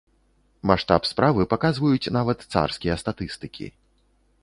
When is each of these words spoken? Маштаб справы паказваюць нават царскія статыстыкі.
Маштаб 0.71 1.01
справы 1.09 1.47
паказваюць 1.53 2.11
нават 2.19 2.45
царскія 2.57 3.01
статыстыкі. 3.07 3.73